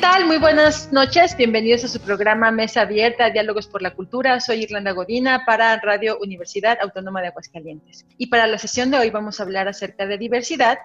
[0.00, 0.24] Tal?
[0.24, 1.36] Muy buenas noches.
[1.36, 4.40] Bienvenidos a su programa Mesa Abierta, Diálogos por la Cultura.
[4.40, 8.06] Soy Irlanda Godina para Radio Universidad Autónoma de Aguascalientes.
[8.16, 10.78] Y para la sesión de hoy vamos a hablar acerca de diversidad.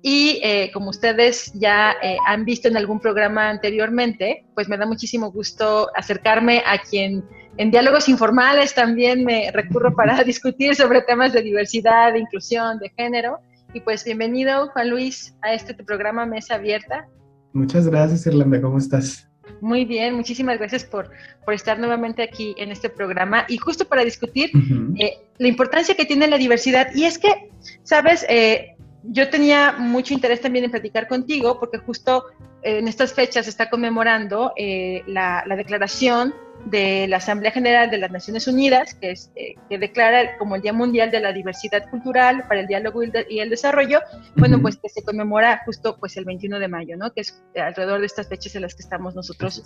[0.00, 4.86] Y eh, como ustedes ya eh, han visto en algún programa anteriormente, pues me da
[4.86, 7.24] muchísimo gusto acercarme a quien
[7.58, 12.90] en diálogos informales también me recurro para discutir sobre temas de diversidad, de inclusión, de
[12.96, 13.40] género.
[13.74, 17.06] Y pues bienvenido, Juan Luis, a este programa Mesa Abierta.
[17.52, 18.60] Muchas gracias, Irlanda.
[18.60, 19.28] ¿Cómo estás?
[19.60, 21.10] Muy bien, muchísimas gracias por,
[21.44, 24.50] por estar nuevamente aquí en este programa y justo para discutir
[24.98, 26.88] eh, la importancia que tiene la diversidad.
[26.94, 27.50] Y es que,
[27.82, 32.24] sabes, Eh, yo tenía mucho interés también en platicar contigo porque justo
[32.62, 36.34] eh, en estas fechas se está conmemorando eh, la, la declaración
[36.66, 40.62] de la Asamblea General de las Naciones Unidas, que, es, eh, que declara como el
[40.62, 44.00] Día Mundial de la Diversidad Cultural para el Diálogo y el, de- y el Desarrollo,
[44.36, 47.12] bueno, pues que se conmemora justo pues el 21 de mayo, ¿no?
[47.12, 49.62] Que es alrededor de estas fechas en las que estamos nosotros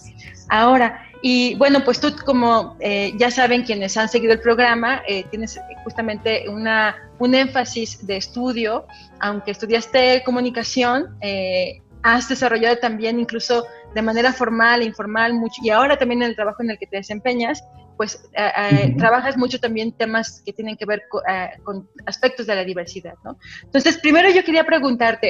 [0.49, 1.03] ahora.
[1.23, 5.61] Y bueno, pues tú como eh, ya saben quienes han seguido el programa, eh, tienes
[5.85, 8.87] justamente una, un énfasis de estudio,
[9.21, 13.67] aunque estudiaste comunicación, eh, has desarrollado también incluso
[13.97, 16.87] de manera formal e informal mucho, y ahora también en el trabajo en el que
[16.87, 17.63] te desempeñas,
[17.97, 22.47] pues eh, eh, trabajas mucho también temas que tienen que ver co- eh, con aspectos
[22.47, 23.39] de la diversidad, ¿no?
[23.65, 25.29] Entonces, primero yo quería preguntarte,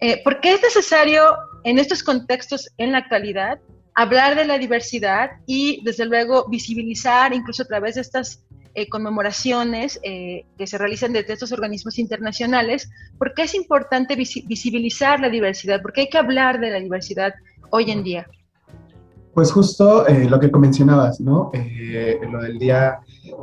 [0.00, 1.22] eh, ¿por qué es necesario
[1.64, 3.58] en estos contextos en la actualidad
[3.94, 8.42] hablar de la diversidad y, desde luego, visibilizar, incluso a través de estas
[8.74, 14.44] eh, conmemoraciones eh, que se realizan desde estos organismos internacionales, ¿por qué es importante visi-
[14.46, 15.80] visibilizar la diversidad?
[15.80, 17.32] ¿Por qué hay que hablar de la diversidad
[17.70, 18.26] hoy en día?
[19.34, 21.50] Pues justo eh, lo que mencionabas, ¿no?
[21.52, 23.00] Eh, lo del Día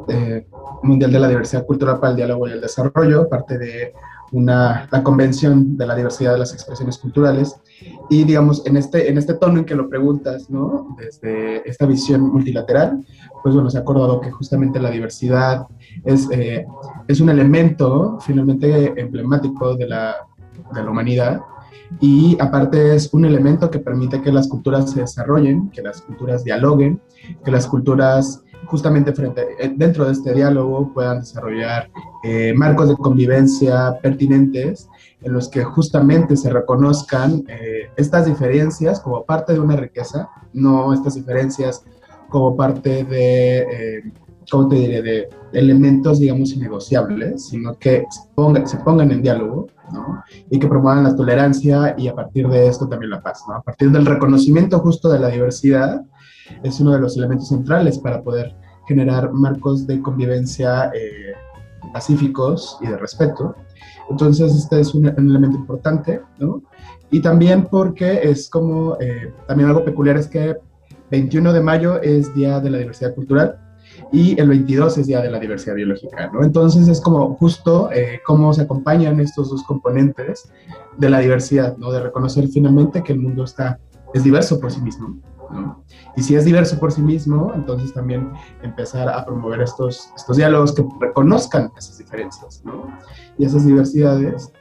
[0.07, 0.47] eh,
[0.81, 3.93] Mundial de la Diversidad Cultural para el Diálogo y el Desarrollo, parte de
[4.31, 7.55] una, la Convención de la Diversidad de las Expresiones Culturales.
[8.09, 10.95] Y digamos, en este, en este tono en que lo preguntas, ¿no?
[10.97, 13.05] Desde esta visión multilateral,
[13.43, 15.67] pues bueno, se ha acordado que justamente la diversidad
[16.03, 16.65] es, eh,
[17.07, 20.15] es un elemento finalmente emblemático de la,
[20.73, 21.41] de la humanidad
[21.99, 26.43] y aparte es un elemento que permite que las culturas se desarrollen, que las culturas
[26.43, 27.01] dialoguen,
[27.43, 31.89] que las culturas justamente frente, eh, dentro de este diálogo puedan desarrollar
[32.23, 34.87] eh, marcos de convivencia pertinentes
[35.21, 40.93] en los que justamente se reconozcan eh, estas diferencias como parte de una riqueza, no
[40.93, 41.83] estas diferencias
[42.29, 44.03] como parte de, eh,
[44.49, 49.67] ¿cómo te diré?, de elementos, digamos, innegociables, sino que se pongan, se pongan en diálogo,
[49.91, 50.23] ¿no?
[50.49, 53.43] y que promuevan la tolerancia y a partir de esto también la paz.
[53.47, 53.55] ¿no?
[53.55, 56.01] A partir del reconocimiento justo de la diversidad
[56.63, 58.55] es uno de los elementos centrales para poder
[58.87, 61.33] generar marcos de convivencia eh,
[61.93, 63.55] pacíficos y de respeto.
[64.09, 66.61] Entonces, este es un, un elemento importante, ¿no?
[67.11, 70.57] Y también porque es como, eh, también algo peculiar es que
[71.11, 73.62] 21 de mayo es Día de la Diversidad Cultural
[74.13, 76.43] y el 22 es Día de la Diversidad Biológica, ¿no?
[76.43, 80.51] Entonces es como justo eh, cómo se acompañan estos dos componentes
[80.97, 81.91] de la diversidad, ¿no?
[81.91, 83.79] De reconocer finalmente que el mundo está,
[84.13, 85.19] es diverso por sí mismo,
[85.51, 85.83] ¿no?
[86.15, 88.31] Y si es diverso por sí mismo, entonces también
[88.61, 92.95] empezar a promover estos, estos diálogos que reconozcan esas diferencias, ¿no?
[93.39, 94.53] Y esas diversidades,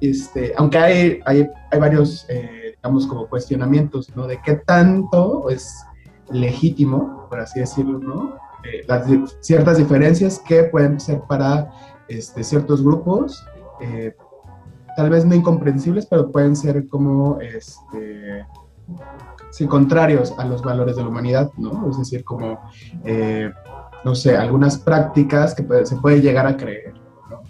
[0.00, 4.26] este, aunque hay, hay, hay varios, eh, digamos, como cuestionamientos, ¿no?
[4.26, 5.84] De qué tanto es
[6.30, 8.47] legítimo, por así decirlo, ¿no?
[8.72, 11.70] Eh, ciertas diferencias que pueden ser para
[12.08, 13.46] este, ciertos grupos,
[13.80, 14.14] eh,
[14.96, 18.44] tal vez no incomprensibles, pero pueden ser como, este,
[19.50, 21.88] sí, contrarios a los valores de la humanidad, ¿no?
[21.90, 22.58] Es decir, como,
[23.04, 23.50] eh,
[24.04, 26.94] no sé, algunas prácticas que puede- se puede llegar a creer,
[27.30, 27.42] ¿no?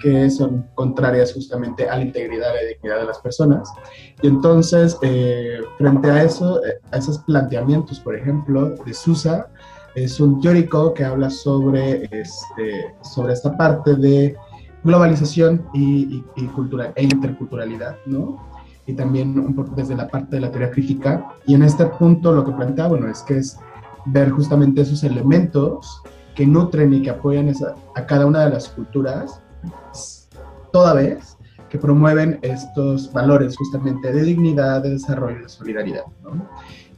[0.00, 3.70] que son contrarias justamente a la integridad y la dignidad de las personas.
[4.22, 9.48] Y entonces, eh, frente a eso, eh, a esos planteamientos, por ejemplo, de Sousa,
[9.94, 14.36] es un teórico que habla sobre, este, sobre esta parte de
[14.84, 18.38] globalización y, y- y cultura, e interculturalidad, ¿no?
[18.86, 21.34] Y también un poco desde la parte de la teoría crítica.
[21.46, 23.58] Y en este punto lo que plantea, bueno, es que es
[24.06, 26.02] ver justamente esos elementos
[26.34, 29.42] que nutren y que apoyan esa- a cada una de las culturas,
[30.72, 31.36] toda vez
[31.68, 36.48] que promueven estos valores justamente de dignidad, de desarrollo y de solidaridad, ¿no?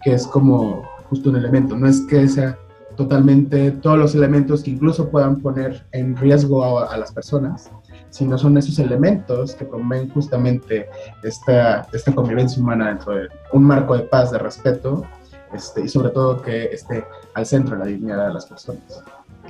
[0.03, 2.56] Que es como justo un elemento, no es que sea
[2.97, 7.71] totalmente todos los elementos que incluso puedan poner en riesgo a, las personas,
[8.11, 10.89] sino son esos elementos que promueven justamente
[11.23, 15.05] esta, esta convivencia humana dentro de un marco de paz, de respeto,
[15.53, 17.05] este, y sobre todo que esté
[17.35, 19.03] al centro de la dignidad de las personas.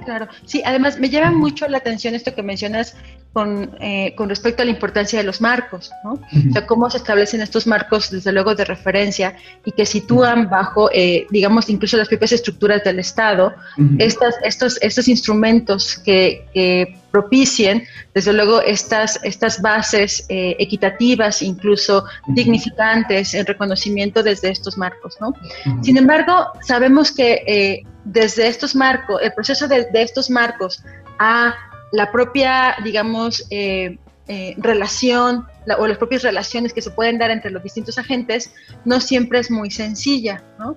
[0.04, 2.96] Claro, sí, además me llama mucho la atención esto que mencionas
[3.32, 6.12] con, eh, con respecto a la importancia de los marcos, ¿no?
[6.12, 10.90] O sea, cómo se establecen estos marcos, desde luego, de referencia y que sitúan bajo,
[10.92, 13.54] eh, digamos, incluso las propias estructuras del Estado,
[13.98, 22.04] estas, estos, estos instrumentos que, que, propicien, desde luego, estas, estas bases eh, equitativas, incluso
[22.28, 25.34] dignificantes, en reconocimiento desde estos marcos, ¿no?
[25.82, 30.82] Sin embargo, sabemos que desde estos marcos, el proceso de, estos marcos
[31.18, 31.54] a
[31.92, 35.46] la propia, digamos, eh, eh, relación
[35.78, 38.52] o las propias relaciones que se pueden dar entre los distintos agentes
[38.84, 40.76] no siempre es muy sencilla, ¿no?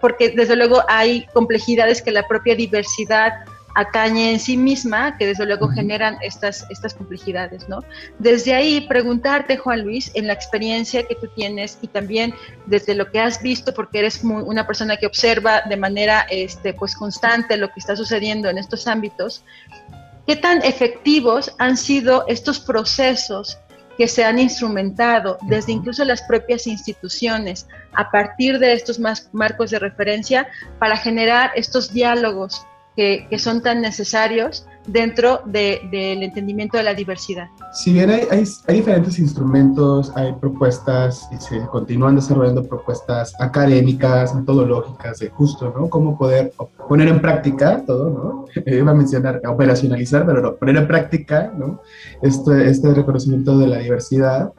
[0.00, 3.32] porque desde luego hay complejidades que la propia diversidad
[3.74, 7.80] atañe en sí misma, que desde luego generan estas, estas complejidades, ¿no?
[8.18, 12.34] Desde ahí, preguntarte, Juan Luis, en la experiencia que tú tienes y también
[12.66, 16.94] desde lo que has visto, porque eres una persona que observa de manera este, pues,
[16.94, 19.44] constante lo que está sucediendo en estos ámbitos,
[20.26, 23.58] ¿qué tan efectivos han sido estos procesos
[24.00, 29.78] que se han instrumentado desde incluso las propias instituciones a partir de estos marcos de
[29.78, 32.64] referencia para generar estos diálogos
[32.96, 37.48] que, son tan necesarios dentro del entendimiento de la diversidad.
[37.72, 45.18] Si bien hay, hay, diferentes instrumentos, hay propuestas y se continúan desarrollando propuestas académicas, metodológicas,
[45.20, 45.88] de justo, ¿no?
[45.88, 46.52] Cómo poder
[46.88, 48.44] poner en práctica todo, ¿no?
[48.66, 51.80] Iba a mencionar operacionalizar, pero no, poner en práctica, ¿no?
[52.22, 54.52] Este, este reconocimiento de la diversidad.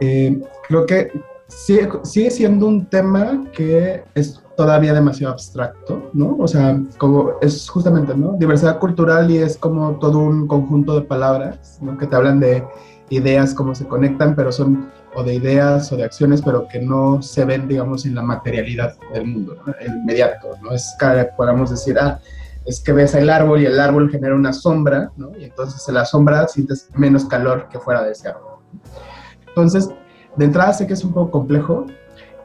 [0.00, 1.10] Eh, creo que
[1.48, 6.36] sigue, sigue siendo un tema que es todavía demasiado abstracto, ¿no?
[6.38, 8.34] O sea, como es justamente, ¿no?
[8.34, 11.96] Diversidad cultural y es como todo un conjunto de palabras, ¿no?
[11.96, 12.62] Que te hablan de
[13.08, 17.22] ideas, cómo se conectan, pero son o de ideas o de acciones, pero que no
[17.22, 19.72] se ven, digamos, en la materialidad del mundo, ¿no?
[19.80, 20.72] el inmediato, ¿no?
[20.72, 22.20] Es que podamos decir, ah,
[22.66, 25.32] es que ves el árbol y el árbol genera una sombra, ¿no?
[25.38, 28.58] Y entonces en la sombra sientes menos calor que fuera de ese árbol.
[29.48, 29.88] Entonces,
[30.36, 31.86] de entrada sé que es un poco complejo,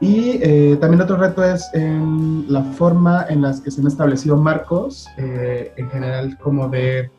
[0.00, 4.36] y eh, también otro reto es en la forma en las que se han establecido
[4.36, 7.10] marcos, eh, en general como de,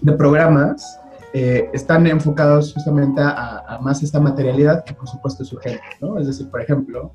[0.00, 0.98] de programas,
[1.34, 6.18] eh, están enfocados justamente a, más esta materialidad que por supuesto es urgente, ¿no?
[6.18, 7.12] Es decir, por ejemplo,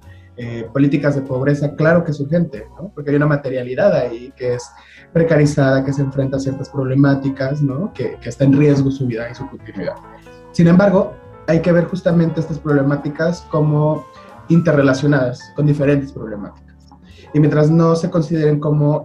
[0.72, 2.92] políticas de pobreza, claro que es urgente, ¿no?
[2.94, 4.70] Porque hay una materialidad ahí que es
[5.12, 7.92] precarizada, que se enfrenta a ciertas problemáticas, ¿no?
[7.94, 9.96] Que, que está en riesgo su vida y su continuidad.
[10.52, 11.14] Sin embargo,
[11.48, 14.06] hay que ver justamente estas problemáticas como
[14.50, 16.76] interrelacionadas con diferentes problemáticas.
[17.34, 19.04] Y mientras no se consideren como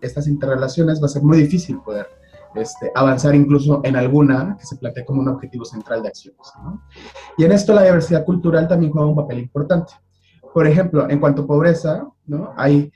[0.00, 2.06] estas interrelaciones, va a ser muy difícil poder
[2.54, 6.40] este, avanzar incluso en alguna que se plantee como un objetivo central de acciones.
[7.38, 9.92] Y en esto la diversidad cultural también juega un papel importante.
[10.52, 12.52] Por ejemplo, en cuanto a pobreza, ¿no?
[12.56, 12.92] hay,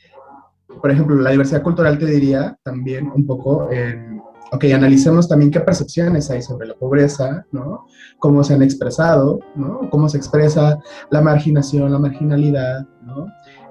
[0.81, 4.14] por ejemplo, la diversidad cultural te diría también un poco en
[4.55, 7.87] ok, analicemos también qué percepciones hay sobre la pobreza, ¿no?
[8.21, 9.91] Cómo se han expresado, ¿no?
[9.91, 10.79] Cómo se expresa
[11.11, 13.27] la marginación, la marginalidad, ¿no?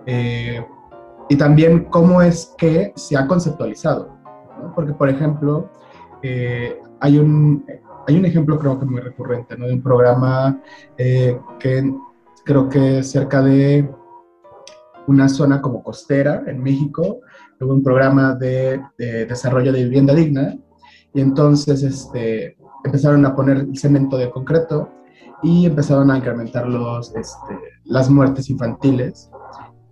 [0.06, 0.62] Eh,
[1.30, 4.14] y también cómo es que se ha conceptualizado,
[4.62, 4.74] ¿no?
[4.76, 5.70] Porque, por ejemplo,
[6.22, 7.66] eh, hay, un,
[8.06, 9.68] hay un ejemplo creo que muy recurrente, ¿no?
[9.68, 10.62] De un programa
[10.98, 11.94] eh, que
[12.44, 13.90] creo que cerca de
[15.08, 17.20] una zona como costera en México,
[17.62, 20.58] hubo un programa de, de, desarrollo de vivienda digna
[21.14, 24.90] y entonces este, empezaron a poner cemento de concreto
[25.42, 29.30] y empezaron a incrementar los, este, las muertes infantiles.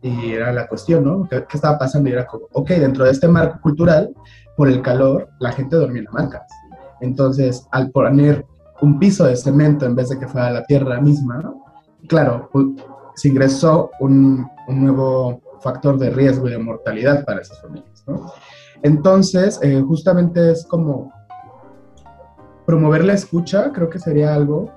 [0.02, 1.28] Y era la cuestión, ¿no?
[1.30, 2.10] ¿Qué, estaba pasando?
[2.10, 4.12] Y era como, ok, dentro de este marco cultural,
[4.58, 6.48] por el calor, la gente dormía en hamacas.
[7.02, 8.46] Entonces, al poner
[8.82, 11.54] un piso de cemento en vez de que fuera la tierra misma,
[12.08, 12.50] claro,
[13.16, 18.32] se ingresó un, un nuevo factor de riesgo y de mortalidad para esas familias, ¿no?
[18.84, 21.12] Entonces, eh, justamente es como
[22.66, 24.72] promover la escucha, creo que sería algo,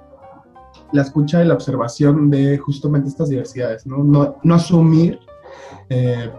[0.92, 5.18] la escucha y la observación de justamente estas diversidades, no, no, asumir
[5.88, 6.30] eh,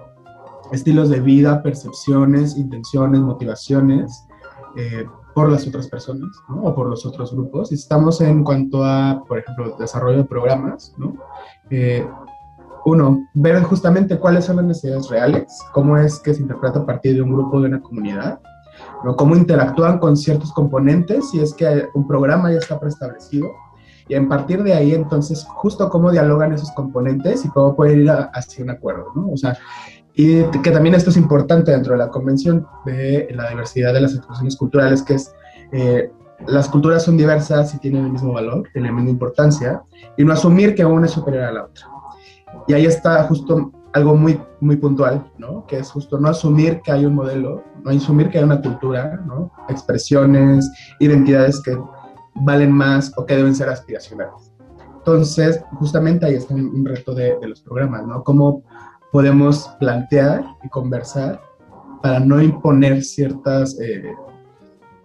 [0.72, 4.26] estilos de vida, percepciones, intenciones, motivaciones
[4.76, 7.72] eh, por las otras personas o por los otros grupos.
[7.72, 11.16] Y estamos en cuanto a, por ejemplo, desarrollo de programas, ¿no?
[12.86, 17.16] Uno, ver justamente cuáles son las necesidades reales, cómo es que se interpreta a partir
[17.16, 18.40] de un grupo, de una comunidad,
[19.04, 19.16] ¿no?
[19.16, 23.48] cómo interactúan con ciertos componentes, si es que un programa ya está preestablecido,
[24.08, 28.12] Y a partir de ahí, entonces, justo cómo dialogan esos componentes y cómo pueden ir
[28.12, 29.32] hacia un acuerdo, ¿no?
[29.32, 29.58] O sea,
[30.14, 34.14] y que también esto es importante dentro de la Convención de la diversidad de las
[34.14, 35.34] expresiones culturales, que es
[35.72, 36.12] eh,
[36.48, 39.82] las culturas son diversas y tienen el mismo valor, tienen la misma importancia,
[40.18, 41.88] y no asumir que una es superior a la otra.
[42.68, 45.66] Y ahí está justo algo muy, muy puntual, ¿no?
[45.68, 49.22] Que es justo no asumir que hay un modelo, no asumir que hay una cultura,
[49.26, 49.52] ¿no?
[49.70, 50.70] Expresiones,
[51.00, 51.78] identidades que
[52.36, 54.54] valen más o que deben ser aspiracionales.
[54.98, 58.24] Entonces, justamente ahí está un reto de, de los programas, ¿no?
[58.24, 58.64] Cómo
[59.12, 61.40] podemos plantear y conversar
[62.02, 64.14] para no imponer ciertas eh,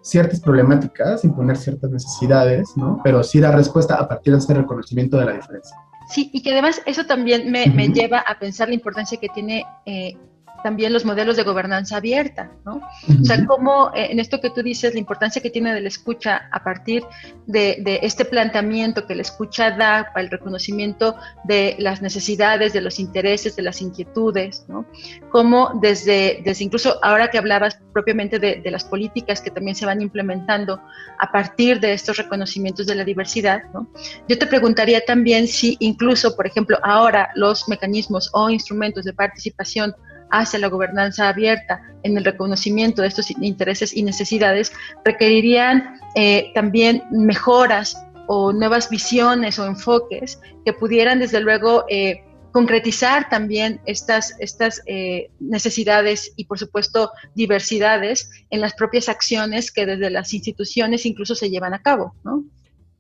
[0.03, 3.01] ciertas problemáticas, imponer ciertas necesidades, ¿no?
[3.05, 5.77] Pero sí dar respuesta a partir de ese reconocimiento de la diferencia.
[6.11, 9.65] Sí, y que además eso también me, me lleva a pensar la importancia que tiene
[9.87, 10.17] eh,
[10.63, 12.81] también los modelos de gobernanza abierta, ¿no?
[13.21, 15.89] O sea, cómo eh, en esto que tú dices, la importancia que tiene de la
[15.89, 17.03] escucha a partir
[17.47, 22.99] de, este planteamiento que la escucha da para el reconocimiento de las necesidades, de los
[22.99, 24.87] intereses, de las inquietudes, ¿no?
[25.31, 29.87] Cómo desde, desde incluso ahora que hablabas propiamente de, de las políticas que también se
[29.87, 30.81] van implementando
[31.19, 33.89] a partir de estos reconocimientos de la diversidad, ¿no?
[34.29, 39.95] Yo te preguntaría también si incluso, por ejemplo, ahora los mecanismos o instrumentos de participación
[40.31, 44.73] hacia la gobernanza abierta en el reconocimiento de estos intereses y necesidades
[45.05, 47.97] requerirían eh, también mejoras
[48.27, 52.23] o nuevas visiones o enfoques que pudieran desde luego eh,
[52.53, 59.87] concretizar también estas, estas eh, necesidades y por supuesto diversidades en las propias acciones que
[59.87, 62.45] desde las instituciones incluso se llevan a cabo, ¿no?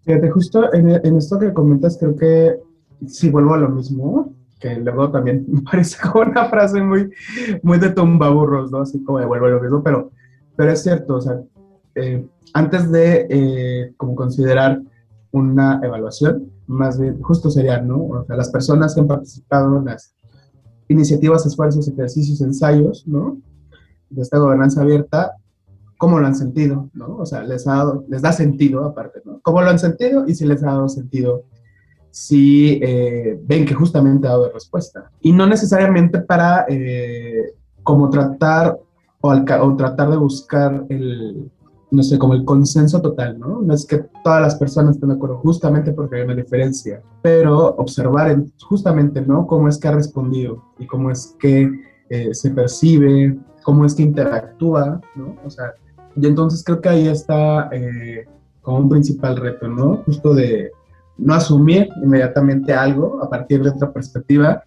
[0.04, 2.56] Fíjate, justo en, en esto que comentas creo que
[3.06, 7.10] si vuelvo a lo mismo, que luego también parece como una frase muy,
[7.62, 8.82] muy de tumbaburros, ¿no?
[8.82, 10.10] Así como de vuelvo a lo mismo, pero,
[10.54, 11.40] pero es cierto, o sea,
[11.96, 14.80] eh, antes de eh, como considerar
[15.32, 18.04] una evaluación, más bien justo sería, ¿no?
[18.04, 20.14] O sea, las personas que han participado en las
[20.88, 23.38] iniciativas, esfuerzos, ejercicios, ensayos, ¿no?
[24.10, 25.32] De esta gobernanza abierta,
[25.98, 27.16] ¿cómo lo han sentido, ¿no?
[27.16, 29.40] O sea, les, ha dado, les da sentido aparte, ¿no?
[29.42, 31.44] ¿Cómo lo han sentido y si les ha dado sentido
[32.10, 35.10] si eh, ven que justamente ha dado respuesta.
[35.20, 38.78] Y no necesariamente para eh, como tratar
[39.20, 41.50] o, tratar de buscar el,
[41.90, 43.60] no sé, como el consenso total, ¿no?
[43.60, 47.74] No es que todas las personas estén de acuerdo justamente porque hay una diferencia, pero
[47.76, 49.46] observar justamente, ¿no?
[49.46, 51.70] Cómo es que ha respondido y cómo es que
[52.08, 55.36] eh, se percibe, cómo es que interactúa, ¿no?
[55.44, 55.74] O sea,
[56.16, 57.70] y entonces creo que ahí está
[58.62, 59.98] como un principal reto, ¿no?
[60.06, 60.72] Justo de
[61.20, 64.64] no asumir inmediatamente algo a partir de otra perspectiva,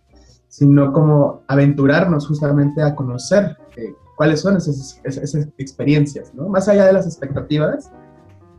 [0.48, 5.02] sino como aventurarnos justamente a conocer eh, cuáles son esas,
[5.58, 6.48] experiencias, ¿no?
[6.48, 7.92] Más allá de las expectativas,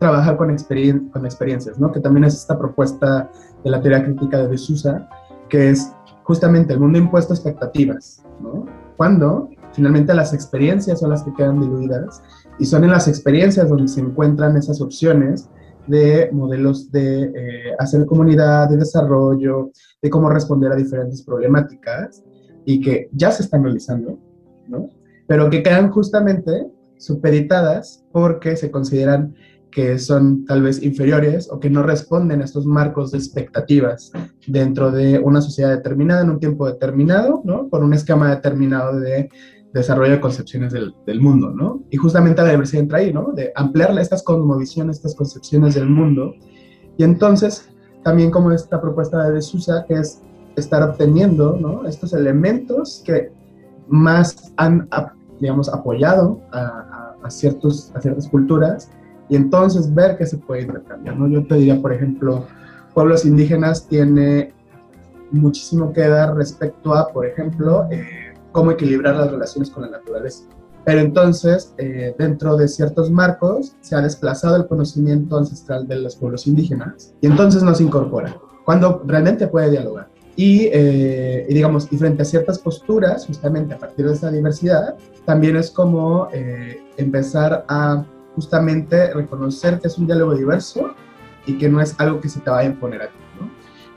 [0.00, 1.92] trabajar con, experiencias, ¿no?
[1.92, 3.30] Que también es esta propuesta
[3.62, 5.08] de la teoría crítica de Sousa,
[5.48, 5.92] que es
[6.24, 8.66] justamente el mundo impuesto a expectativas, ¿no?
[8.96, 12.22] Cuando finalmente las experiencias son las que quedan diluidas
[12.58, 15.48] y son en las experiencias donde se encuentran esas opciones
[15.86, 22.22] de modelos de eh, hacer comunidad, de desarrollo, de cómo responder a diferentes problemáticas
[22.64, 24.18] y que ya se están realizando,
[24.68, 24.88] ¿no?
[25.26, 26.66] Pero que quedan justamente
[26.98, 29.34] supeditadas porque se consideran
[29.74, 34.12] que son tal vez inferiores o que no responden a estos marcos de expectativas
[34.46, 37.68] dentro de una sociedad determinada en un tiempo determinado, ¿no?
[37.68, 39.28] Por un esquema determinado de
[39.74, 41.82] desarrollo de concepciones del, mundo, ¿no?
[41.90, 43.32] Y justamente la diversidad entra ahí, ¿no?
[43.32, 46.34] De ampliar estas cosmovisiones, estas concepciones del mundo.
[46.96, 47.68] Y entonces,
[48.04, 50.22] también como esta propuesta de Sousa, que es
[50.54, 51.86] estar obteniendo, ¿no?
[51.86, 53.32] Estos elementos que
[53.88, 54.88] más han,
[55.40, 57.92] digamos, apoyado a, a, a ciertas
[58.30, 58.90] culturas
[59.28, 61.26] y entonces ver qué se puede intercambiar, ¿no?
[61.26, 62.46] Yo te diría, por ejemplo,
[62.94, 64.54] pueblos indígenas tiene
[65.32, 68.23] muchísimo que dar respecto a, por ejemplo, eh,
[68.54, 70.44] cómo equilibrar las relaciones con la naturaleza.
[70.84, 76.14] Pero entonces, eh, dentro de ciertos marcos, se ha desplazado el conocimiento ancestral de los
[76.14, 80.08] pueblos indígenas y entonces no se incorpora, cuando realmente puede dialogar.
[80.36, 84.94] Y, eh, y, digamos, y frente a ciertas posturas, justamente a partir de esa diversidad,
[85.24, 88.04] también es como eh, empezar a
[88.36, 90.94] justamente reconocer que es un diálogo diverso
[91.46, 93.23] y que no es algo que se te vaya a imponer a ti.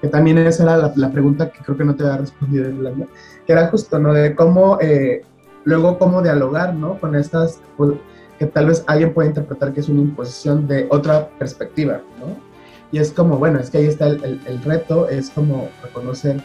[0.02, 3.08] Que también esa era la, pregunta que creo que no te había respondido, Irlanda,
[3.46, 4.14] que era justo, ¿no?
[4.14, 5.24] De cómo, eh,
[5.64, 7.00] luego cómo dialogar, ¿no?
[7.00, 7.94] Con estas, pues,
[8.38, 12.38] que tal vez alguien puede interpretar que es una imposición de otra perspectiva, ¿no?
[12.92, 16.42] Y es como, bueno, es que ahí está el, el, reto, es como reconocer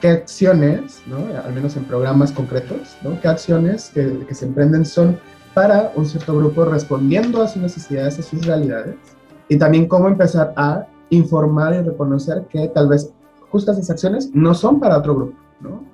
[0.00, 1.16] qué acciones, ¿no?
[1.42, 3.18] Al menos en programas concretos, ¿no?
[3.20, 5.18] ¿Qué acciones que, que se emprenden son
[5.54, 8.96] para un cierto grupo respondiendo a sus necesidades, a sus realidades?
[9.48, 13.12] Y también cómo empezar a informar y reconocer que tal vez
[13.50, 15.84] justas esas acciones no son para otro grupo, ¿no?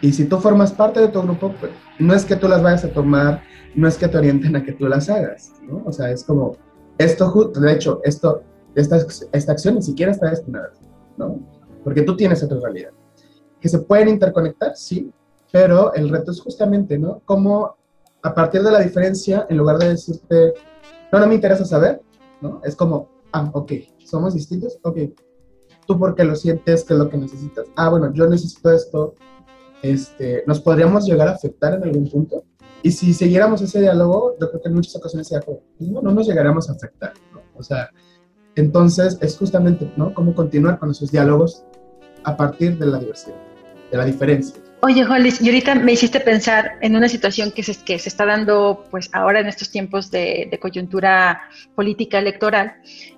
[0.00, 2.84] Y si tú formas parte de tu grupo, pues, no es que tú las vayas
[2.84, 3.42] a tomar,
[3.74, 5.82] no es que te orienten a que tú las hagas, ¿no?
[5.86, 6.56] O sea, es como,
[6.98, 8.42] esto, de hecho, esto,
[8.74, 8.98] esta,
[9.32, 10.72] esta acción ni siquiera está destinada,
[11.16, 11.40] ¿no?
[11.82, 12.90] Porque tú tienes otra realidad.
[13.60, 15.10] Que se pueden interconectar, sí,
[15.52, 17.22] pero el reto es justamente, ¿no?
[17.24, 17.76] Cómo
[18.22, 20.54] a partir de la diferencia, en lugar de decirte,
[21.12, 22.02] no, no me interesa saber,
[22.40, 22.60] ¿no?
[22.64, 23.72] Es como, ah, ok,
[24.06, 24.98] somos distintos, ok,
[25.86, 27.66] tú porque lo sientes, qué es lo que necesitas.
[27.76, 29.14] Ah, bueno, yo necesito esto,
[29.82, 32.44] este, nos podríamos llegar a afectar en algún punto.
[32.82, 36.12] Y si siguiéramos ese diálogo, yo creo que en muchas ocasiones sería como, no, no
[36.12, 37.40] nos llegaríamos a afectar, ¿no?
[37.56, 37.90] O sea,
[38.54, 40.14] entonces es justamente, ¿no?
[40.14, 41.64] Cómo continuar con esos diálogos
[42.24, 43.36] a partir de la diversidad,
[43.90, 44.62] de la diferencia.
[44.80, 48.26] Oye, Hollis, y ahorita me hiciste pensar en una situación que se, que se está
[48.26, 52.74] dando pues ahora en estos tiempos de, coyuntura política electoral,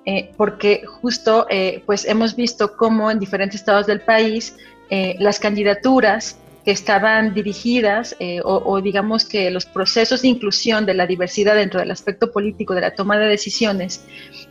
[0.07, 4.57] eh, porque justo eh, pues hemos visto cómo en diferentes estados del país
[4.89, 6.39] eh, las candidaturas
[6.69, 11.81] que estaban dirigidas eh, o, digamos que los procesos de inclusión de la diversidad dentro
[11.81, 14.05] del aspecto político de la toma de decisiones,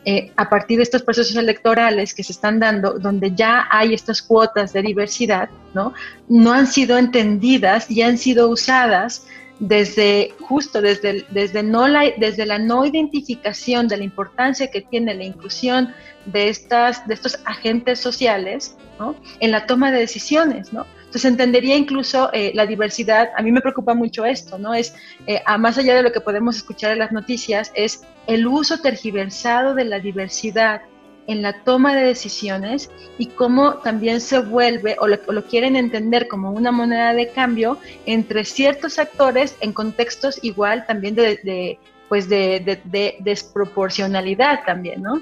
[0.06, 4.22] eh, a partir de estos procesos electorales que se están dando, donde ya hay estas
[4.22, 5.94] cuotas de diversidad, ¿no?
[6.30, 9.26] no han sido entendidas y han sido usadas
[9.60, 15.24] desde justo desde, desde, la, desde la no identificación de la importancia que tiene la
[15.24, 15.94] inclusión
[16.26, 19.16] de, estas, de estos agentes sociales ¿no?
[19.40, 20.86] en la toma de decisiones, ¿no?
[21.08, 24.74] Entonces entendería incluso eh, la diversidad, a mí me preocupa mucho esto, ¿no?
[24.74, 24.94] Es,
[25.26, 28.80] eh, a más allá de lo que podemos escuchar en las noticias, es el uso
[28.80, 30.82] tergiversado de la diversidad
[31.28, 36.28] en la toma de decisiones y cómo también se vuelve o lo, lo, quieren entender
[36.28, 42.30] como una moneda de cambio entre ciertos actores en contextos igual también de, de pues
[42.30, 45.22] de, de, de, desproporcionalidad también, ¿no?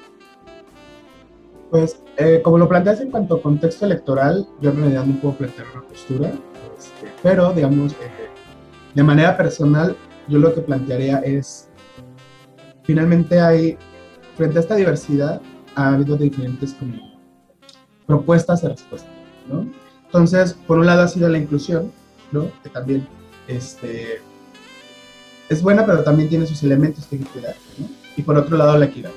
[1.76, 5.36] Pues, eh, como lo planteas en cuanto a contexto electoral, yo en realidad no puedo
[5.36, 6.32] plantear una postura,
[6.80, 8.30] este, pero, digamos, eh,
[8.94, 9.94] de manera personal,
[10.30, 11.68] yo lo que plantearía es,
[12.84, 13.78] finalmente hay,
[14.38, 15.42] frente a esta diversidad,
[15.76, 16.74] ha habido diferentes
[18.08, 19.10] propuestas de respuesta.
[20.06, 21.92] Entonces, por un lado ha sido la inclusión.
[22.64, 23.06] Que también,
[23.50, 24.22] este,
[25.50, 27.90] es buena, pero también tiene sus elementos que hay que cuidar, ¿no?
[28.16, 29.12] Y por otro lado, la equidad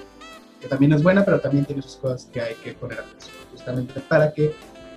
[0.60, 4.00] que también es buena, pero también tiene sus cosas que hay que poner atención, justamente
[4.00, 4.52] para que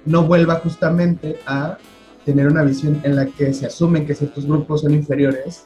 [0.05, 1.77] no vuelva justamente a
[2.25, 5.65] tener una visión en la que se asumen que ciertos grupos son inferiores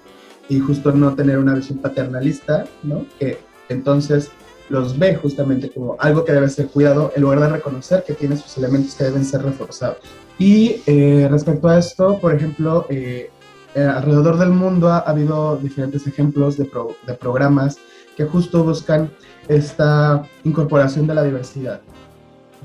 [0.50, 3.06] y justo no tener una visión paternalista, ¿no?
[3.20, 4.32] Que entonces
[4.70, 8.36] los ve justamente como algo que debe ser cuidado en lugar de reconocer que tiene
[8.36, 9.98] sus elementos que deben ser reforzados.
[10.38, 13.30] Y eh, respecto a esto, por ejemplo, eh,
[13.76, 16.70] eh, alrededor del mundo ha, habido diferentes ejemplos de,
[17.06, 17.78] de programas
[18.16, 19.12] que justo buscan
[19.48, 21.82] esta incorporación de la diversidad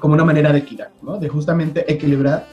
[0.00, 1.18] como una manera de equilibrar, ¿no?
[1.18, 2.46] de justamente equilibrar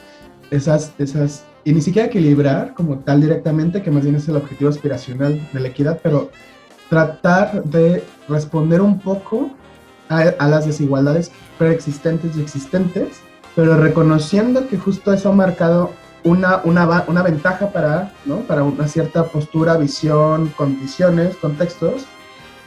[0.52, 4.70] esas, esas, y ni siquiera equilibrar como tal directamente, que más bien es el objetivo
[4.70, 6.30] aspiracional de la equidad, pero
[6.90, 9.52] tratar de responder un poco
[10.10, 13.22] a, a las desigualdades preexistentes y existentes,
[13.56, 15.92] pero reconociendo que justo eso ha marcado
[16.24, 18.40] una, una, una ventaja para, ¿no?
[18.42, 22.06] para una cierta postura, visión, condiciones, contextos,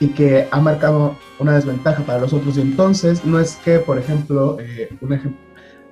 [0.01, 2.57] y que ha marcado una desventaja para los otros.
[2.57, 5.41] Y entonces, no es que, por ejemplo, eh, un, ejemplo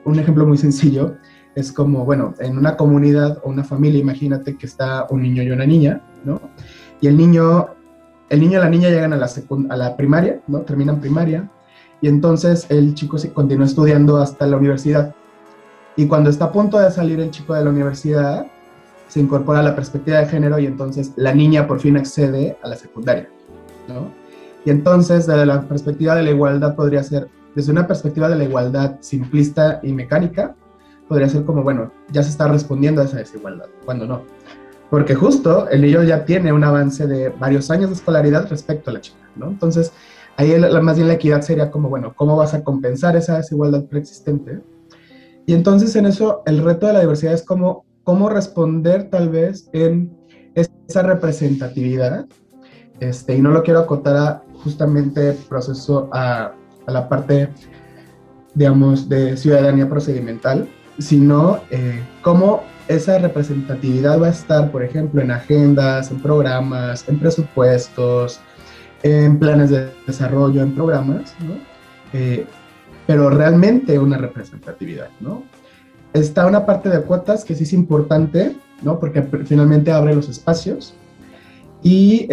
[0.04, 1.16] un ejemplo muy sencillo,
[1.54, 5.50] es como, bueno, en una comunidad o una familia, imagínate que está un niño y
[5.50, 6.40] una niña, ¿no?
[7.00, 7.68] Y el niño,
[8.30, 9.30] el niño y la niña llegan a la,
[9.70, 10.60] a la primaria, ¿no?
[10.60, 11.50] Terminan primaria,
[12.00, 15.14] y entonces el chico se continúa estudiando hasta la universidad.
[15.96, 18.46] Y cuando está a punto de salir el chico de la universidad,
[19.08, 22.76] se incorpora la perspectiva de género y entonces la niña por fin accede a la
[22.76, 23.28] secundaria.
[24.64, 28.44] Y entonces, desde la perspectiva de la igualdad, podría ser, desde una perspectiva de la
[28.44, 30.54] igualdad simplista y mecánica,
[31.08, 34.22] podría ser como, bueno, ya se está respondiendo a esa desigualdad, cuando no.
[34.90, 38.94] Porque justo el niño ya tiene un avance de varios años de escolaridad respecto a
[38.94, 39.48] la chica, ¿no?
[39.48, 39.92] Entonces,
[40.36, 44.60] ahí más bien la equidad sería como, bueno, ¿cómo vas a compensar esa desigualdad preexistente?
[45.46, 49.68] Y entonces en eso el reto de la diversidad es como, cómo responder tal vez
[49.72, 50.16] en
[50.54, 52.26] esa representatividad
[53.00, 56.52] este, y no lo quiero acotar a justamente proceso a,
[56.86, 57.50] la parte,
[58.54, 60.66] digamos, de ciudadanía procedimental,
[60.98, 67.18] sino eh, cómo esa representatividad va a estar, por ejemplo, en agendas, en programas, en
[67.20, 68.40] presupuestos,
[69.02, 71.54] en planes de desarrollo, en programas, ¿no?
[72.14, 72.46] Eh,
[73.06, 75.42] pero realmente una representatividad, ¿no?
[76.14, 78.98] Está una parte de cuotas que sí es importante, ¿no?
[78.98, 80.94] Porque finalmente abre los espacios,
[81.82, 82.28] y,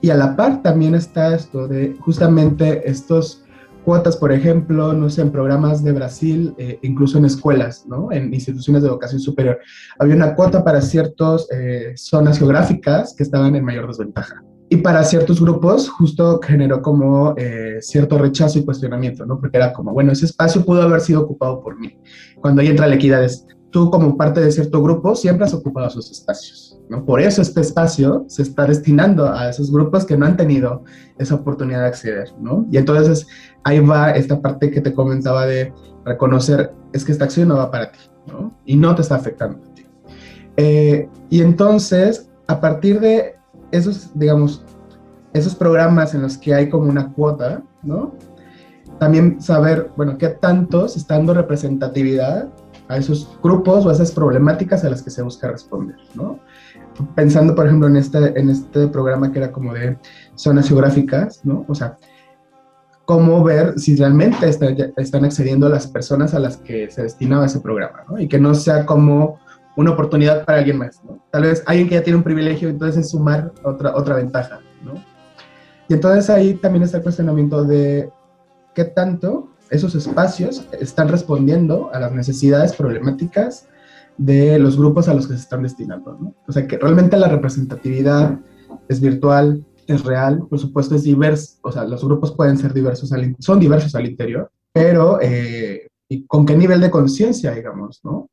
[0.00, 3.44] y a la par también está esto de justamente estos
[3.84, 8.12] cuotas, por ejemplo, no sé, en programas de Brasil, eh, incluso en escuelas, ¿no?
[8.12, 9.58] En instituciones de educación superior.
[9.98, 14.42] Había una cuota para ciertas eh, zonas geográficas que estaban en mayor desventaja.
[14.68, 19.40] Y para ciertos grupos justo generó como eh, cierto rechazo y cuestionamiento, ¿no?
[19.40, 21.98] Porque era como, bueno, ese espacio pudo haber sido ocupado por mí.
[22.40, 25.86] Cuando ahí entra la equidad es, tú como parte de cierto grupo siempre has ocupado
[25.86, 26.78] esos espacios.
[26.88, 27.04] ¿no?
[27.04, 30.84] Por eso este espacio se está destinando a esos grupos que no han tenido
[31.18, 32.28] esa oportunidad de acceder.
[32.40, 32.66] ¿no?
[32.70, 33.26] Y entonces
[33.64, 35.72] ahí va esta parte que te comentaba de
[36.04, 38.52] reconocer, es que esta acción no va para ti ¿no?
[38.64, 39.86] y no te está afectando a ti.
[40.56, 43.36] Eh, y entonces, a partir de
[43.70, 44.64] esos, digamos,
[45.32, 48.14] esos programas en los que hay como una cuota, ¿no?
[48.98, 52.50] También saber, bueno, qué tanto se dando representatividad
[52.90, 56.40] a esos grupos o a esas problemáticas a las que se busca responder, ¿no?
[57.14, 59.96] Pensando, por ejemplo, en este, en este programa que era como de
[60.34, 61.64] zonas geográficas, ¿no?
[61.68, 61.96] O sea,
[63.04, 68.04] cómo ver si realmente están accediendo las personas a las que se destinaba ese programa,
[68.08, 68.18] ¿no?
[68.18, 69.38] Y que no sea como
[69.76, 71.22] una oportunidad para alguien más, ¿no?
[71.30, 74.94] Tal vez alguien que ya tiene un privilegio, entonces es sumar otra, otra ventaja, ¿no?
[75.88, 78.10] Y entonces ahí también está el cuestionamiento de
[78.74, 83.66] qué tanto esos espacios están respondiendo a las necesidades problemáticas
[84.18, 86.18] de los grupos a los que se están destinando.
[86.20, 86.34] ¿no?
[86.46, 88.38] O sea, que realmente la representatividad
[88.88, 93.10] es virtual, es real, por supuesto es diverso, o sea, los grupos pueden ser diversos,
[93.38, 98.28] son diversos al interior, pero eh, ¿y con qué nivel de conciencia, digamos, ¿no?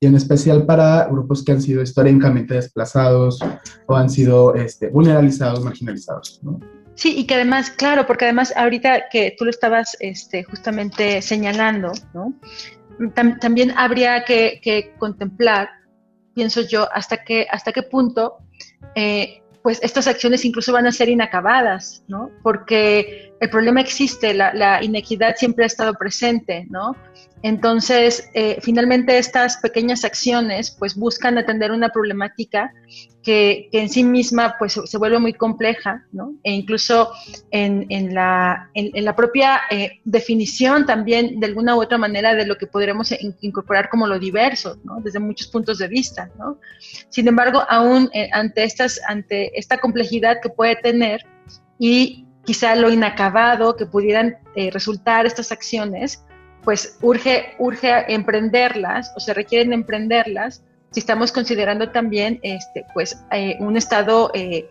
[0.00, 3.38] Y en especial para grupos que han sido históricamente desplazados
[3.86, 6.60] o han sido este, vulnerabilizados, marginalizados, ¿no?
[6.94, 11.92] Sí, y que además, claro, porque además ahorita que tú lo estabas este, justamente señalando,
[13.40, 15.70] también habría que, contemplar,
[16.34, 18.38] pienso yo, hasta qué, hasta qué punto
[18.94, 22.30] eh, pues estas acciones incluso van a ser inacabadas, ¿no?
[22.42, 26.96] Porque el problema existe, la, la inequidad siempre ha estado presente, ¿no?
[27.42, 32.72] Entonces, eh, finalmente estas pequeñas acciones pues buscan atender una problemática
[33.22, 36.34] que, en sí misma pues se vuelve muy compleja, ¿no?
[36.44, 37.10] E incluso
[37.50, 42.56] en, la, en, la, propia eh, definición también de alguna u otra manera de lo
[42.56, 45.00] que podremos incorporar como lo diverso, ¿no?
[45.00, 46.58] Desde muchos puntos de vista, ¿no?
[47.08, 51.26] Sin embargo, aún eh, ante, estas, ante esta complejidad que puede tener
[51.78, 54.36] y quizá lo inacabado que pudieran
[54.72, 56.24] resultar estas acciones,
[56.64, 63.56] pues urge, urge emprenderlas o se requieren emprenderlas si estamos considerando también este, pues, eh,
[63.60, 64.68] un Estado eh,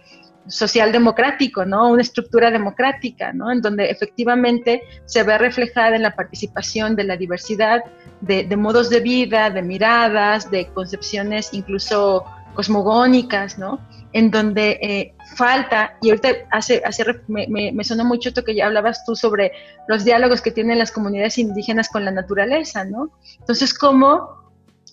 [0.47, 1.89] social democrático, ¿no?
[1.89, 3.51] Una estructura democrática, ¿no?
[3.51, 7.83] En donde efectivamente se ve reflejada en la participación de la diversidad
[8.21, 13.79] de, de modos de vida, de miradas, de concepciones incluso cosmogónicas, ¿no?
[14.13, 18.65] En donde eh, falta, y ahorita hace, hace me, me, sonó mucho esto que ya
[18.65, 19.51] hablabas tú sobre
[19.87, 23.11] los diálogos que tienen las comunidades indígenas con la naturaleza, ¿no?
[23.39, 24.41] Entonces, cómo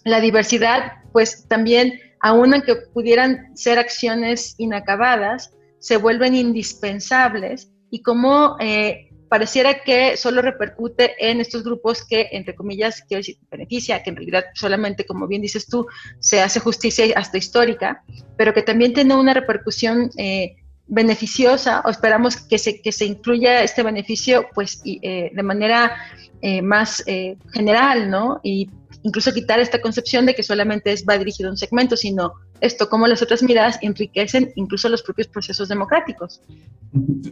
[0.04, 8.56] la diversidad, pues también, aun aunque pudieran ser acciones inacabadas, se vuelven indispensables y cómo
[8.60, 14.10] eh, pareciera que solo repercute en estos grupos que, entre comillas, quiero decir, beneficia, que
[14.10, 15.86] en realidad solamente, como bien dices tú,
[16.18, 18.02] se hace justicia hasta histórica,
[18.36, 23.62] pero que también tiene una repercusión eh, beneficiosa, o esperamos que se, que se incluya
[23.62, 25.96] este beneficio, pues, eh, de manera
[26.40, 27.04] eh, más
[27.52, 28.40] general, ¿no?
[28.42, 28.70] Y
[29.02, 32.88] incluso quitar esta concepción de que solamente es, va dirigido a un segmento, sino esto,
[32.88, 36.42] como las otras miradas enriquecen incluso los propios procesos democráticos.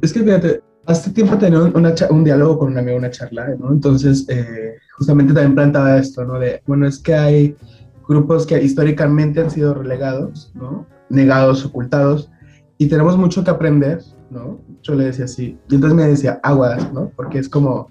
[0.03, 3.73] Es que fíjate, hace tiempo tenía un diálogo con un amigo, una charla, ¿no?
[3.73, 6.39] Entonces, eh, justamente también planteaba esto, ¿no?
[6.39, 7.57] De, bueno, es que hay
[8.09, 10.87] grupos que históricamente han sido relegados, ¿no?
[11.09, 12.31] Negados, ocultados,
[12.79, 14.61] y tenemos mucho que aprender, ¿no?
[14.83, 17.11] Yo le decía así, y entonces me decía, aguas, ¿no?
[17.17, 17.89] Porque es como,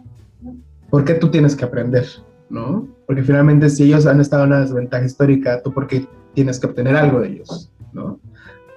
[0.89, 2.05] ¿por qué tú tienes que aprender,
[2.49, 2.88] ¿no?
[3.05, 6.67] Porque finalmente si ellos han estado en una desventaja histórica, tú por qué tienes que
[6.67, 8.19] obtener algo de ellos, ¿no?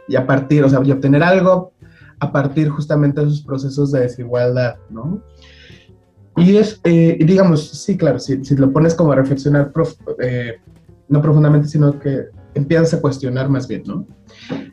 [0.09, 1.73] Y a partir, o sea, y obtener algo
[2.21, 5.23] a partir justamente de esos procesos de desigualdad, ¿no?
[6.39, 9.73] Y es, eh, digamos, sí, claro, si, si, lo pones como a reflexionar,
[10.21, 10.55] eh,
[11.09, 14.07] no profundamente, sino que empiezas a cuestionar más bien, ¿no?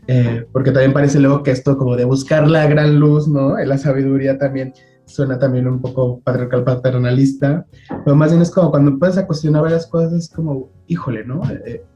[0.08, 3.58] Eh, porque también parece luego que esto como de buscar la gran luz, ¿no?
[3.58, 4.74] La sabiduría también
[5.06, 7.66] suena también un poco patriarcal paternalista,
[8.04, 11.42] pero más bien es como cuando empiezas a cuestionar varias cosas, es como, híjole, ¿no?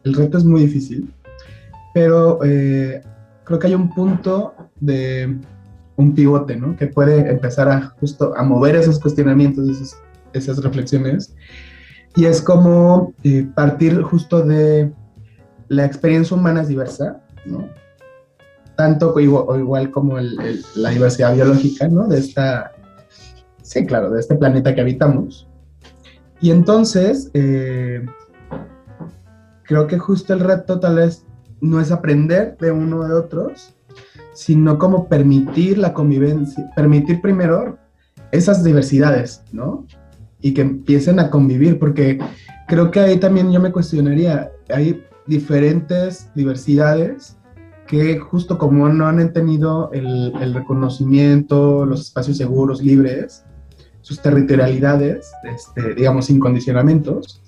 [0.04, 1.12] el reto es muy difícil,
[1.94, 2.40] pero
[3.50, 5.36] creo que hay un punto de
[5.96, 6.78] un pivote, ¿no?
[6.78, 9.98] Que puede empezar a justo a mover esos cuestionamientos,
[10.34, 11.34] esas reflexiones.
[12.16, 14.94] Y es como eh, partir justo de
[15.68, 17.68] la experiencia humana es diversa, ¿no?
[18.78, 22.08] Tanto o igual, como la diversidad biológica, ¿no?
[22.08, 22.74] De esta
[23.64, 25.48] sí, claro, de este planeta que habitamos.
[26.40, 28.06] Y entonces, eh,
[29.64, 31.26] creo que justo el reto tal vez
[31.62, 33.76] no es aprender de uno de otros,
[34.34, 37.78] sino como permitir la convivencia, permitir primero
[38.32, 39.86] esas diversidades, ¿no?
[40.42, 42.20] Y que empiecen a convivir, porque
[42.68, 47.38] creo que ahí también yo me cuestionaría, hay diferentes diversidades
[47.88, 53.44] que justo como no han tenido el, reconocimiento, los espacios seguros, libres,
[54.02, 57.42] sus territorialidades, este, digamos, sin condicionamientos,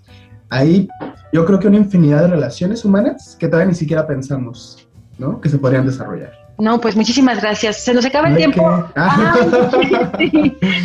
[0.51, 0.87] ahí
[1.33, 4.87] yo creo que una infinidad de relaciones humanas que todavía ni siquiera pensamos,
[5.17, 5.41] ¿no?
[5.41, 6.33] Que se podrían desarrollar.
[6.59, 7.83] No, pues muchísimas gracias.
[7.83, 8.63] Se nos acaba el tiempo.
[8.95, 9.35] Ah.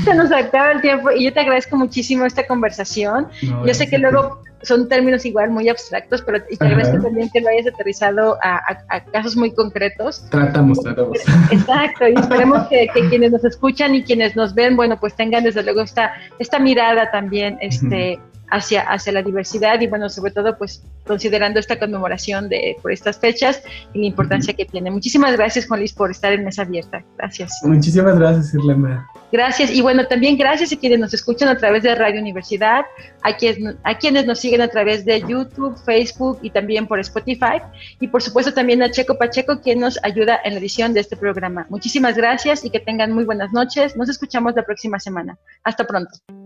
[0.04, 3.28] se nos acaba el tiempo y yo te agradezco muchísimo esta conversación.
[3.42, 7.48] yo sé que luego son términos igual muy abstractos, pero te agradezco también que lo
[7.48, 10.24] hayas aterrizado a, casos muy concretos.
[10.30, 11.18] Tratamos, tratamos.
[11.50, 15.62] Exacto, y esperemos que, quienes nos escuchan y quienes nos ven, bueno, pues tengan desde
[15.62, 18.18] luego esta, esta mirada también, este
[18.50, 23.18] hacia, hacia la diversidad y bueno, sobre todo pues considerando esta conmemoración de, por estas
[23.18, 24.90] fechas y la importancia que tiene.
[24.90, 27.04] Muchísimas gracias Juan Luis por estar en Mesa Abierta.
[27.16, 27.60] Gracias.
[27.62, 29.06] Muchísimas gracias Irlanda.
[29.32, 32.84] Gracias y bueno, también gracias a quienes nos escuchan a través de Radio Universidad,
[33.22, 37.60] a quienes, a quienes nos siguen a través de YouTube, Facebook y también por Spotify
[38.00, 41.16] y por supuesto también a Checo Pacheco quien nos ayuda en la edición de este
[41.16, 41.66] programa.
[41.68, 43.96] Muchísimas gracias y que tengan muy buenas noches.
[43.96, 45.36] Nos escuchamos la próxima semana.
[45.64, 46.45] Hasta pronto.